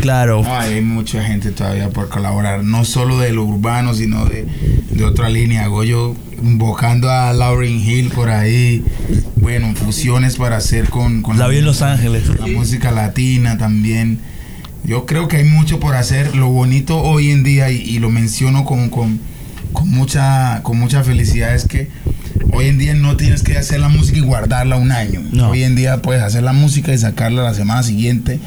Claro. 0.00 0.44
hay 0.48 0.80
mucha 0.80 1.22
gente 1.22 1.52
todavía 1.52 1.90
por 1.90 2.08
colaborar, 2.08 2.64
no 2.64 2.84
solo 2.84 3.18
de 3.18 3.32
lo 3.32 3.44
urbano, 3.44 3.94
sino 3.94 4.26
de, 4.26 4.46
de 4.90 5.04
otra 5.04 5.28
línea. 5.28 5.64
Hago 5.64 5.84
yo 5.84 6.16
invocando 6.42 7.10
a 7.10 7.32
Lauryn 7.32 7.80
Hill 7.80 8.10
por 8.10 8.28
ahí. 8.28 8.84
Bueno, 9.36 9.74
fusiones 9.74 10.36
para 10.36 10.56
hacer 10.56 10.88
con, 10.88 11.22
la, 11.36 11.48
vi 11.48 11.58
en 11.58 11.64
Los 11.64 11.82
Ángeles. 11.82 12.28
La 12.38 12.46
música 12.46 12.90
latina 12.90 13.58
también. 13.58 14.18
Yo 14.84 15.06
creo 15.06 15.28
que 15.28 15.38
hay 15.38 15.44
mucho 15.44 15.78
por 15.78 15.94
hacer. 15.94 16.34
Lo 16.34 16.48
bonito 16.48 17.00
hoy 17.00 17.30
en 17.30 17.44
día, 17.44 17.70
y, 17.70 17.98
lo 17.98 18.10
menciono 18.10 18.64
con, 18.64 18.90
con, 18.90 19.20
con, 19.72 19.88
mucha, 19.88 20.60
con 20.62 20.78
mucha 20.78 21.04
felicidad, 21.04 21.54
es 21.54 21.66
que 21.66 21.88
Hoy 22.52 22.66
en 22.66 22.78
día 22.78 22.94
no 22.94 23.16
tienes 23.16 23.42
que 23.42 23.56
hacer 23.56 23.80
la 23.80 23.88
música 23.88 24.18
y 24.18 24.20
guardarla 24.20 24.76
un 24.76 24.92
año. 24.92 25.22
Hoy 25.48 25.62
en 25.62 25.74
día 25.74 26.02
puedes 26.02 26.22
hacer 26.22 26.42
la 26.42 26.52
música 26.52 26.92
y 26.92 26.98
sacarla 26.98 27.42
la 27.42 27.54
semana 27.54 27.82
siguiente 27.82 28.38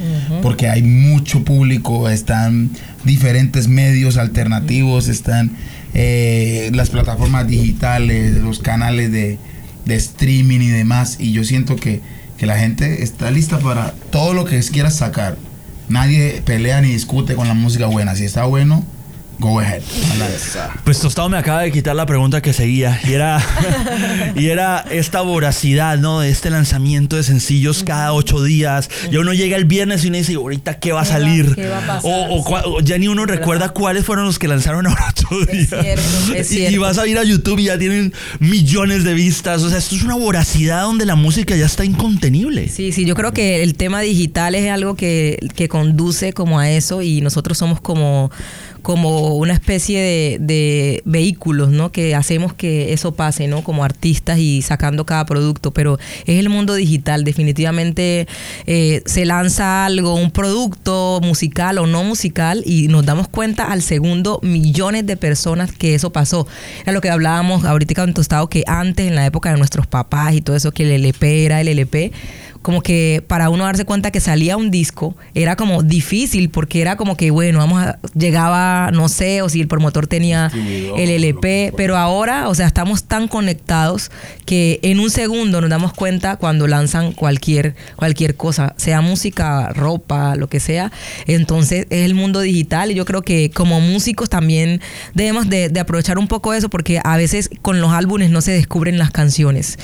porque 0.42 0.70
hay 0.70 0.84
mucho 0.84 1.44
público, 1.44 2.10
están 2.10 2.72
diferentes 3.04 3.68
medios 3.68 4.18
alternativos, 4.18 5.08
están 5.08 5.51
eh, 5.94 6.72
las 6.74 6.89
plataformas 6.89 7.48
digitales, 7.48 8.36
los 8.38 8.60
canales 8.60 9.12
de, 9.12 9.38
streaming 9.88 10.62
y 10.62 10.70
demás. 10.70 11.18
Y 11.20 11.32
yo 11.32 11.44
siento 11.44 11.75
que, 11.75 12.01
que 12.38 12.46
la 12.46 12.58
gente 12.58 13.04
está 13.04 13.32
lista 13.32 13.60
para 13.60 13.92
todo 14.12 14.34
lo 14.34 14.46
que 14.46 14.60
quieras 14.60 14.96
sacar. 14.96 15.38
Nadie 15.88 16.42
pelea 16.46 16.82
ni 16.82 16.89
discute 16.89 17.36
con 17.36 17.48
la 17.48 17.54
música 17.54 17.86
buena. 17.86 18.15
Si 18.15 18.24
está 18.24 18.46
bueno, 18.46 18.84
Go 19.39 19.60
ahead. 19.60 19.82
Pues 20.84 21.00
Tostado 21.00 21.27
me 21.30 21.38
acaba 21.38 21.62
de 21.62 21.72
quitar 21.72 21.96
la 21.96 22.06
pregunta 22.06 22.42
que 22.42 22.54
seguía 22.54 23.00
y 23.04 23.13
era, 23.13 23.44
y 24.36 24.48
era 24.48 24.86
esta 24.89 25.22
voracidad, 25.22 25.98
¿no? 25.98 26.22
De 26.22 26.30
este 26.30 26.50
lanzamiento 26.50 27.18
de 27.18 27.24
sencillos 27.24 27.84
cada 27.84 28.13
ocho 28.13 28.42
días. 28.44 28.89
Y 29.12 29.18
uno 29.18 29.34
llega 29.34 29.58
el 29.58 29.65
viernes 29.65 30.06
y 30.06 30.08
uno 30.08 30.18
dice, 30.18 30.36
¿ahorita 30.36 30.80
qué 30.80 30.94
va 30.94 31.01
a 31.01 31.06
salir? 31.06 31.54
¿Qué 31.56 31.68
va 31.68 31.80
a 31.80 31.88
pasar? 31.88 32.01
O, 32.06 32.80
ya 32.80 32.98
ni 32.98 33.08
uno 33.08 33.25
recuerda 33.25 33.70
cuáles 33.70 34.06
fueron 34.06 34.25
los 34.25 34.39
que 34.39 34.48
lanzaron 34.48 34.88
ahora 34.88 35.06
ocho 35.10 35.46
días. 35.51 35.72
Es 36.34 36.48
cierto, 36.48 36.75
Y, 36.75 36.77
vas 36.77 36.98
a 36.98 37.06
ir 37.08 37.18
a 37.18 37.24
YouTube 37.24 37.60
y 37.60 37.65
ya 37.65 37.77
tienen 37.77 38.13
millones 38.39 39.04
de 39.04 39.13
vistas. 39.13 39.63
O 39.63 39.70
sea, 39.70 39.80
esto 39.80 39.96
es 39.96 40.04
una 40.04 40.15
voracidad 40.15 40.84
donde 40.84 41.06
la 41.06 41.15
música 41.15 41.56
ya 41.56 41.65
está 41.65 41.84
incontenible. 41.84 42.70
Sí, 42.70 42.92
sí, 42.92 43.06
yo 43.06 43.15
creo 43.15 43.34
que 43.34 43.63
el 43.63 43.75
tema 43.75 44.01
digital 44.01 44.56
es 44.56 44.72
algo 44.72 44.96
que, 44.96 45.39
que 45.56 45.68
conduce 45.68 46.32
como 46.32 46.60
a 46.60 46.70
eso 46.70 47.01
y 47.01 47.22
nosotros 47.22 47.58
somos 47.58 47.82
como 47.82 48.32
como 48.86 49.34
una 49.38 49.54
especie 49.54 50.00
de, 50.00 50.38
de, 50.39 51.01
vehículos, 51.06 51.70
¿no? 51.70 51.92
Que 51.92 52.13
hacemos 52.13 52.54
que 52.54 52.94
eso 52.94 53.15
pase, 53.15 53.48
¿no? 53.48 53.63
Como 53.63 53.84
artistas 53.84 54.38
y 54.38 54.62
sacando 54.62 55.08
cada 55.08 55.25
producto, 55.25 55.72
pero 55.72 55.98
es 56.27 56.38
el 56.38 56.50
mundo 56.50 56.75
digital, 56.75 57.24
definitivamente 57.24 58.27
eh, 58.68 59.01
se 59.08 59.25
lanza 59.25 59.88
algo, 59.88 60.13
un 60.13 60.30
producto 60.30 61.20
musical 61.24 61.80
o 61.80 61.88
no 61.88 62.04
musical 62.04 62.62
y 62.63 62.88
nos 62.88 63.04
damos 63.08 63.27
cuenta 63.27 63.72
al 63.72 63.82
segundo 63.82 64.39
millones 64.44 65.08
de 65.08 65.18
personas 65.18 65.72
que 65.72 65.96
eso 65.96 66.12
pasó. 66.12 66.46
Era 66.84 66.92
lo 66.92 67.01
que 67.01 67.10
hablábamos 67.10 67.65
ahorita 67.65 68.04
en 68.04 68.13
Tostado 68.13 68.50
que 68.50 68.65
antes, 68.68 69.08
en 69.08 69.15
la 69.15 69.25
época 69.25 69.50
de 69.50 69.58
nuestros 69.58 69.88
papás 69.88 70.36
y 70.36 70.42
todo 70.42 70.56
eso, 70.56 70.72
que 70.72 70.84
el 70.84 70.92
LP 70.92 71.46
era 71.46 71.60
el 71.60 71.70
LP, 71.70 72.12
como 72.65 72.81
que 72.81 73.24
para 73.27 73.51
uno 73.51 73.63
darse 73.63 73.86
cuenta 73.86 74.10
que 74.10 74.19
salía 74.19 74.57
un 74.57 74.72
disco 74.72 75.15
era 75.36 75.55
como 75.55 75.84
difícil 75.84 76.50
porque 76.50 76.81
era 76.81 76.98
como 76.98 77.15
que 77.15 77.29
bueno 77.29 77.60
vamos 77.60 77.79
a, 77.79 78.00
llegaba 78.17 78.89
no 78.91 79.07
sé 79.07 79.43
o 79.43 79.50
si 79.50 79.62
el 79.62 79.67
promotor 79.67 80.07
tenía 80.07 80.51
el 80.98 81.12
LP 81.12 81.75
pero 81.77 81.95
ahora 81.95 82.50
o 82.50 82.55
sea 82.55 82.65
estamos 82.65 83.03
tan 83.03 83.27
conectados 83.27 84.10
que 84.45 84.79
en 84.81 85.00
un 85.00 85.12
segundo 85.12 85.62
nos 85.62 85.69
damos 85.69 85.93
cuenta 85.93 86.38
cuando 86.38 86.65
lanzan 86.65 87.12
cualquier 87.12 87.75
cualquier 87.98 88.36
cosa 88.36 88.74
sea 88.77 89.01
música 89.01 89.69
ropa 89.69 90.36
lo 90.36 90.48
que 90.48 90.60
sea. 90.60 90.91
Entonces 91.27 91.86
es 91.91 92.05
el 92.05 92.15
mundo 92.15 92.39
digital 92.39 92.91
y 92.91 92.95
yo 92.95 93.05
creo 93.05 93.22
que 93.22 93.51
como 93.51 93.79
músicos 93.79 94.29
también 94.29 94.81
debemos 95.13 95.50
de, 95.50 95.72
aprovechar 95.79 96.17
un 96.17 96.27
poco 96.27 96.53
eso 96.53 96.69
porque 96.69 97.00
a 97.03 97.15
veces 97.17 97.50
con 97.62 97.81
los 97.81 97.91
álbumes 97.91 98.31
no 98.31 98.41
se 98.41 98.51
descubren 98.51 98.98
las 98.98 99.12
canciones. 99.12 99.77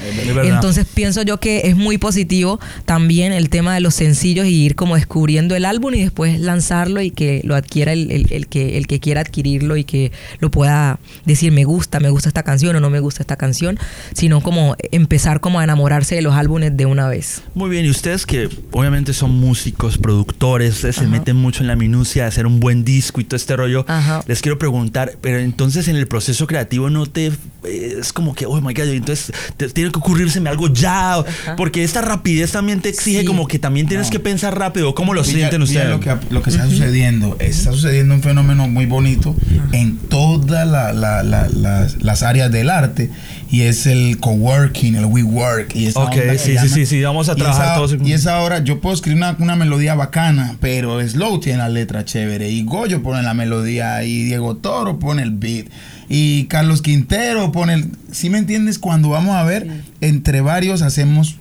Entonces 0.43 0.87
pienso 0.91 1.21
yo 1.21 1.39
que 1.39 1.61
es 1.65 1.75
muy 1.75 1.97
positivo 1.97 2.59
también 2.85 3.33
el 3.33 3.49
tema 3.49 3.73
de 3.73 3.79
los 3.79 3.95
sencillos 3.95 4.45
y 4.45 4.63
ir 4.65 4.75
como 4.75 4.95
descubriendo 4.95 5.55
el 5.55 5.65
álbum 5.65 5.93
y 5.93 6.01
después 6.01 6.39
lanzarlo 6.39 7.01
y 7.01 7.11
que 7.11 7.41
lo 7.43 7.55
adquiera 7.55 7.93
el, 7.93 8.27
el, 8.29 8.47
que, 8.47 8.77
el 8.77 8.87
que 8.87 8.99
quiera 8.99 9.21
adquirirlo 9.21 9.77
y 9.77 9.83
que 9.83 10.11
lo 10.39 10.51
pueda 10.51 10.99
decir 11.25 11.51
me 11.51 11.63
gusta, 11.63 11.99
me 11.99 12.09
gusta 12.09 12.29
esta 12.29 12.43
canción 12.43 12.75
o 12.75 12.79
no 12.79 12.89
me 12.89 12.99
gusta 12.99 13.23
esta 13.23 13.35
canción, 13.35 13.77
sino 14.13 14.41
como 14.41 14.75
empezar 14.91 15.39
como 15.39 15.59
a 15.59 15.63
enamorarse 15.63 16.15
de 16.15 16.21
los 16.21 16.35
álbumes 16.35 16.75
de 16.75 16.85
una 16.85 17.07
vez. 17.07 17.41
Muy 17.55 17.69
bien, 17.69 17.85
y 17.85 17.89
ustedes 17.89 18.25
que 18.25 18.49
obviamente 18.71 19.13
son 19.13 19.31
músicos, 19.31 19.97
productores, 19.97 20.75
ustedes 20.75 20.95
se 20.95 21.07
meten 21.07 21.35
mucho 21.35 21.61
en 21.61 21.67
la 21.67 21.75
minucia 21.75 22.23
de 22.23 22.29
hacer 22.29 22.45
un 22.45 22.59
buen 22.59 22.83
disco 22.83 23.21
y 23.21 23.23
todo 23.23 23.37
este 23.37 23.55
rollo, 23.55 23.85
les 24.27 24.41
quiero 24.41 24.57
preguntar, 24.57 25.13
pero 25.21 25.39
entonces 25.39 25.87
en 25.87 25.95
el 25.95 26.07
proceso 26.07 26.47
creativo 26.47 26.89
no 26.89 27.05
te 27.05 27.31
es 27.63 28.11
como 28.11 28.33
que, 28.33 28.45
oh 28.45 28.59
my 28.59 28.73
god, 28.73 28.87
entonces 28.87 29.33
tiene 29.73 29.91
que 29.91 29.99
ocurrírseme 29.99 30.49
algo 30.49 30.67
ya, 30.67 31.23
porque 31.57 31.83
esta 31.83 32.01
rapidez 32.01 32.55
también 32.61 32.79
te 32.79 32.89
exige 32.89 33.25
como 33.25 33.47
que 33.47 33.57
también 33.57 33.87
tienes 33.87 34.11
que 34.11 34.19
pensar 34.19 34.55
rápido. 34.55 34.93
¿Cómo 34.93 35.15
lo 35.15 35.23
sienten 35.23 35.63
ustedes? 35.63 35.89
Lo 35.89 35.99
que, 35.99 36.15
lo 36.29 36.43
que 36.43 36.51
está 36.51 36.69
sucediendo, 36.69 37.35
está 37.39 37.71
sucediendo 37.71 38.13
un 38.13 38.21
fenómeno 38.21 38.67
muy 38.67 38.85
bonito 38.85 39.35
en 39.71 39.97
todas 39.97 40.67
las 40.67 42.21
áreas 42.21 42.51
del 42.51 42.69
arte 42.69 43.09
y 43.49 43.61
es 43.63 43.87
el 43.87 44.19
coworking, 44.19 44.95
el 44.95 45.05
we 45.05 45.23
work. 45.23 45.75
Y 45.75 45.89
ok, 45.89 46.13
sí, 46.37 46.55
sí, 46.59 46.69
sí, 46.69 46.85
sí, 46.85 47.01
vamos 47.01 47.29
a 47.29 47.35
trabajar 47.35 47.77
todos. 47.77 47.97
Y 48.05 48.13
es 48.13 48.27
ahora, 48.27 48.63
yo 48.63 48.79
puedo 48.79 48.93
escribir 48.93 49.17
una, 49.17 49.35
una, 49.39 49.55
melodía 49.55 49.95
bacana, 49.95 50.57
pero 50.59 51.01
Slow 51.01 51.39
tiene 51.39 51.57
la 51.57 51.69
letra 51.69 52.05
chévere 52.05 52.51
y 52.51 52.61
Goyo 52.63 53.01
pone 53.01 53.23
la 53.23 53.33
melodía 53.33 54.03
y 54.03 54.21
Diego 54.21 54.55
Toro 54.57 54.99
pone 54.99 55.23
el 55.23 55.31
beat 55.31 55.65
y 56.09 56.45
Carlos 56.45 56.83
Quintero 56.83 57.51
pone 57.51 57.73
el... 57.73 57.85
¿Sí 58.11 58.29
me 58.29 58.37
entiendes? 58.37 58.77
Cuando 58.77 59.09
vamos 59.09 59.35
a 59.35 59.43
ver, 59.45 59.81
entre 59.99 60.41
varios 60.41 60.83
hacemos 60.83 61.37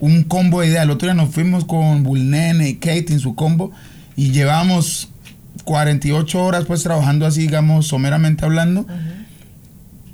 un 0.00 0.24
combo 0.24 0.60
de 0.60 0.68
ideas. 0.68 0.84
El 0.84 0.90
otro 0.90 1.06
día 1.06 1.14
nos 1.14 1.30
fuimos 1.30 1.64
con 1.64 2.02
Bullnene 2.02 2.68
y 2.68 2.74
Kate 2.76 3.12
en 3.12 3.20
su 3.20 3.34
combo 3.34 3.72
y 4.16 4.30
llevamos 4.30 5.08
48 5.64 6.42
horas 6.42 6.64
pues 6.66 6.82
trabajando 6.82 7.26
así, 7.26 7.42
digamos, 7.42 7.86
someramente 7.86 8.44
hablando. 8.44 8.86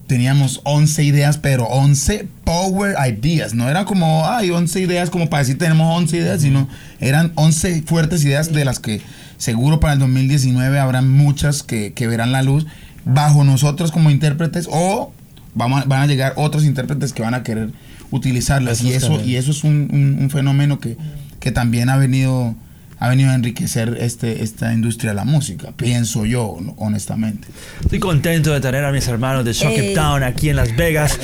Teníamos 0.06 0.60
11 0.64 1.04
ideas, 1.04 1.38
pero 1.38 1.66
11 1.66 2.26
power 2.44 2.96
ideas. 3.08 3.54
No 3.54 3.68
era 3.68 3.84
como, 3.84 4.26
hay 4.28 4.50
11 4.50 4.80
ideas 4.80 5.10
como 5.10 5.30
para 5.30 5.42
decir 5.42 5.58
tenemos 5.58 5.96
11 5.96 6.16
ideas, 6.16 6.42
sino 6.42 6.68
eran 6.98 7.32
11 7.36 7.82
fuertes 7.82 8.24
ideas 8.24 8.52
de 8.52 8.64
las 8.64 8.80
que 8.80 9.00
seguro 9.38 9.80
para 9.80 9.92
el 9.94 9.98
2019 10.00 10.78
habrán 10.78 11.08
muchas 11.08 11.62
que, 11.62 11.92
que 11.92 12.06
verán 12.06 12.32
la 12.32 12.42
luz 12.42 12.66
bajo 13.04 13.44
nosotros 13.44 13.92
como 13.92 14.10
intérpretes 14.10 14.68
o 14.70 15.12
vamos 15.54 15.86
van 15.86 16.02
a 16.02 16.06
llegar 16.06 16.34
otros 16.36 16.64
intérpretes 16.64 17.12
que 17.12 17.22
van 17.22 17.34
a 17.34 17.42
querer 17.42 17.70
utilizarlas. 18.10 18.82
y, 18.82 18.92
eso, 18.92 19.20
y 19.24 19.36
eso 19.36 19.50
es 19.50 19.64
un, 19.64 20.28
fenómeno 20.30 20.78
que, 20.80 20.96
que, 21.38 21.52
también 21.52 21.88
ha 21.88 21.96
venido, 21.96 22.54
ha 22.98 23.08
venido 23.08 23.30
a 23.30 23.34
enriquecer 23.34 23.96
este, 24.00 24.42
esta 24.42 24.72
industria 24.72 25.10
de 25.10 25.16
la 25.16 25.24
música, 25.24 25.72
pienso 25.76 26.26
yo, 26.26 26.58
honestamente. 26.76 27.48
Estoy 27.80 27.98
contento 27.98 28.52
de 28.52 28.60
tener 28.60 28.84
a 28.84 28.92
mis 28.92 29.06
hermanos 29.08 29.44
de 29.44 29.52
Shock 29.52 29.94
Town 29.94 30.22
aquí 30.22 30.48
en 30.48 30.56
Las 30.56 30.76
Vegas. 30.76 31.18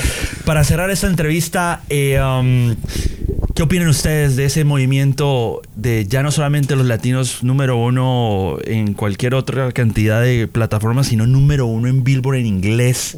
Para 0.45 0.65
cerrar 0.65 0.91
esta 0.91 1.07
entrevista, 1.07 1.83
eh, 1.89 2.21
um, 2.21 2.75
¿Qué 3.57 3.63
opinan 3.63 3.89
ustedes 3.89 4.37
de 4.37 4.45
ese 4.45 4.65
movimiento 4.65 5.63
de 5.77 6.07
ya 6.07 6.23
no 6.23 6.31
solamente 6.31 6.77
los 6.77 6.85
latinos 6.85 7.43
número 7.43 7.79
uno 7.79 8.59
en 8.67 8.93
cualquier 8.93 9.33
otra 9.33 9.73
cantidad 9.73 10.21
de 10.21 10.47
plataformas, 10.47 11.07
sino 11.07 11.27
número 11.27 11.65
uno 11.65 11.89
en 11.89 12.05
Billboard 12.05 12.37
en 12.37 12.45
inglés, 12.45 13.17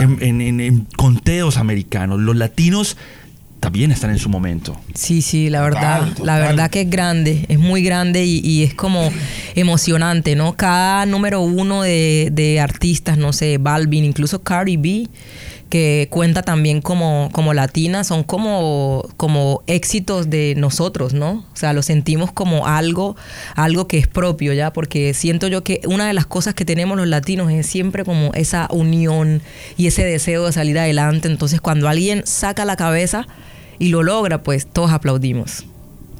en, 0.00 0.88
conteos 0.96 1.56
americanos? 1.56 2.18
Los 2.18 2.34
latinos 2.34 2.96
también 3.60 3.92
están 3.92 4.10
en 4.10 4.18
su 4.18 4.28
momento. 4.28 4.76
Sí, 4.94 5.22
sí, 5.22 5.50
la 5.50 5.62
verdad, 5.62 6.08
la 6.20 6.40
verdad 6.40 6.68
que 6.68 6.80
es 6.80 6.90
grande, 6.90 7.46
es 7.48 7.60
muy 7.60 7.84
grande 7.84 8.24
y, 8.24 8.64
es 8.64 8.74
como 8.74 9.12
emocionante, 9.54 10.34
¿no? 10.34 10.56
Cada 10.56 11.06
número 11.06 11.42
uno 11.42 11.82
de, 11.82 12.30
de 12.32 12.58
artistas, 12.58 13.18
no 13.18 13.32
sé, 13.32 13.58
Balvin, 13.58 14.04
incluso 14.04 14.42
Cardi 14.42 14.76
B 14.76 15.08
que 15.68 16.08
cuenta 16.10 16.42
también 16.42 16.80
como, 16.80 17.28
como 17.32 17.52
latina, 17.52 18.04
son 18.04 18.22
como, 18.22 19.08
como 19.16 19.62
éxitos 19.66 20.30
de 20.30 20.54
nosotros, 20.56 21.12
¿no? 21.12 21.44
O 21.52 21.56
sea, 21.56 21.72
lo 21.72 21.82
sentimos 21.82 22.32
como 22.32 22.66
algo, 22.66 23.16
algo 23.54 23.88
que 23.88 23.98
es 23.98 24.06
propio, 24.06 24.52
¿ya? 24.52 24.72
Porque 24.72 25.12
siento 25.14 25.48
yo 25.48 25.64
que 25.64 25.80
una 25.86 26.06
de 26.06 26.14
las 26.14 26.26
cosas 26.26 26.54
que 26.54 26.64
tenemos 26.64 26.96
los 26.96 27.08
latinos 27.08 27.50
es 27.50 27.66
siempre 27.66 28.04
como 28.04 28.32
esa 28.34 28.68
unión 28.70 29.42
y 29.76 29.88
ese 29.88 30.04
deseo 30.04 30.46
de 30.46 30.52
salir 30.52 30.78
adelante. 30.78 31.28
Entonces, 31.28 31.60
cuando 31.60 31.88
alguien 31.88 32.22
saca 32.26 32.64
la 32.64 32.76
cabeza 32.76 33.26
y 33.78 33.88
lo 33.88 34.02
logra, 34.02 34.42
pues 34.42 34.66
todos 34.66 34.92
aplaudimos. 34.92 35.64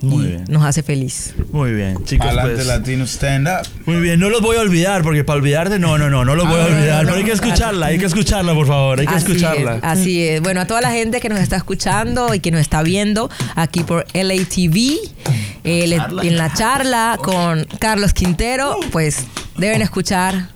Muy 0.03 0.27
bien. 0.27 0.45
Nos 0.49 0.65
hace 0.65 0.83
feliz. 0.83 1.35
Muy 1.53 1.73
bien, 1.73 2.05
chicos. 2.05 2.27
Adelante 2.27 2.55
pues. 2.55 2.67
Latino 2.67 3.05
Stand 3.07 3.49
Up. 3.49 3.69
Muy 3.87 4.01
bien, 4.01 4.21
no 4.21 4.29
los 4.29 4.43
voy 4.43 4.57
a 4.57 4.61
olvidar 4.61 5.03
porque 5.03 5.25
para 5.25 5.39
olvidarte, 5.39 5.79
no, 5.79 5.97
no, 5.99 6.11
no, 6.11 6.25
no 6.25 6.35
los 6.35 6.47
voy 6.47 6.61
a 6.61 6.65
ah, 6.65 6.67
olvidar. 6.67 7.05
pero 7.05 7.17
hay 7.17 7.25
que 7.25 7.33
escucharla, 7.33 7.87
hay 7.87 7.99
que 7.99 8.07
escucharla, 8.07 8.55
por 8.55 8.67
favor, 8.67 9.01
hay 9.01 9.07
que 9.07 9.17
escucharla. 9.17 9.79
así 9.83 10.23
es. 10.23 10.43
Bueno, 10.43 10.61
a 10.61 10.67
toda 10.67 10.81
la 10.81 10.91
gente 10.91 11.21
que 11.21 11.29
nos 11.29 11.41
está 11.41 11.57
escuchando 11.57 12.35
y 12.35 12.41
que 12.41 12.51
nos 12.51 12.61
está 12.61 12.83
viendo 12.83 13.31
aquí 13.55 13.83
por 13.85 14.05
LATV, 14.13 14.99
eh, 15.65 15.99
en 16.23 16.37
la 16.37 16.53
charla 16.53 17.19
con 17.23 17.65
Carlos 17.79 18.13
Quintero, 18.13 18.77
pues 18.93 19.25
deben 19.57 19.83
escuchar 19.83 20.56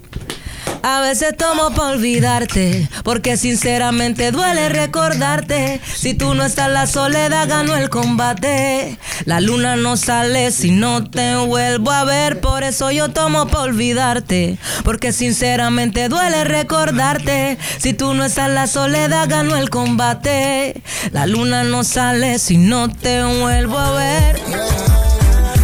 a 0.82 1.00
veces 1.00 1.36
tomo 1.36 1.70
por 1.70 1.92
olvidarte, 1.92 2.88
porque 3.04 3.36
sinceramente 3.36 4.30
duele 4.30 4.68
recordarte. 4.68 5.80
Si 5.94 6.14
tú 6.14 6.34
no 6.34 6.44
estás, 6.44 6.70
la 6.70 6.86
soledad 6.86 7.48
ganó 7.48 7.76
el 7.76 7.90
combate. 7.90 8.98
La 9.24 9.40
luna 9.40 9.76
no 9.76 9.96
sale 9.96 10.50
si 10.50 10.70
no 10.70 11.04
te 11.08 11.36
vuelvo 11.36 11.90
a 11.90 12.04
ver, 12.04 12.40
por 12.40 12.62
eso 12.62 12.90
yo 12.90 13.10
tomo 13.10 13.46
por 13.46 13.70
olvidarte, 13.70 14.58
porque 14.84 15.12
sinceramente 15.12 16.08
duele 16.08 16.44
recordarte. 16.44 17.58
Si 17.78 17.92
tú 17.92 18.14
no 18.14 18.24
estás, 18.24 18.50
la 18.50 18.66
soledad 18.66 19.28
ganó 19.28 19.56
el 19.56 19.70
combate. 19.70 20.82
La 21.12 21.26
luna 21.26 21.64
no 21.64 21.84
sale 21.84 22.38
si 22.38 22.56
no 22.56 22.88
te 22.88 23.22
vuelvo 23.22 23.78
a 23.78 23.92
ver. 23.92 24.40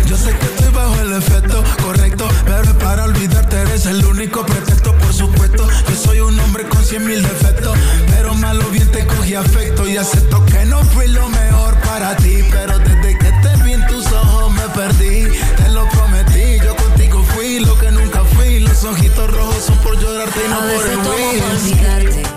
Yo 0.06 0.16
sé 0.16 0.30
que 0.30 0.55
estoy 1.18 1.40
bajo 1.40 1.62
el 1.62 1.62
efecto 1.62 1.64
correcto, 1.82 2.28
pero 2.44 2.78
para 2.78 3.04
olvidarte 3.04 3.56
eres 3.60 3.86
el 3.86 4.04
único 4.04 4.44
pretexto 4.44 4.94
supuesto. 5.16 5.66
Yo 5.88 5.96
soy 5.96 6.20
un 6.20 6.38
hombre 6.40 6.64
con 6.68 6.84
cien 6.84 7.06
mil 7.06 7.22
defectos, 7.22 7.76
pero 8.10 8.34
malo 8.34 8.64
bien 8.70 8.90
te 8.90 9.06
cogí 9.06 9.34
afecto 9.34 9.88
y 9.88 9.96
acepto 9.96 10.44
que 10.46 10.64
no 10.66 10.82
fui 10.84 11.08
lo 11.08 11.28
mejor 11.28 11.74
para 11.80 12.16
ti. 12.16 12.44
Pero 12.50 12.78
desde 12.78 13.18
que 13.18 13.32
te 13.32 13.62
vi 13.64 13.72
en 13.72 13.86
tus 13.86 14.06
ojos 14.12 14.52
me 14.52 14.68
perdí, 14.74 15.28
te 15.56 15.68
lo 15.70 15.88
prometí. 15.88 16.58
Yo 16.64 16.76
contigo 16.76 17.24
fui 17.34 17.60
lo 17.60 17.78
que 17.78 17.90
nunca 17.90 18.22
fui. 18.34 18.60
Los 18.60 18.84
ojitos 18.84 19.30
rojos 19.32 19.64
son 19.64 19.78
por 19.78 19.98
llorarte 19.98 20.40
y 20.44 20.48
no 20.48 20.58
por 20.60 22.35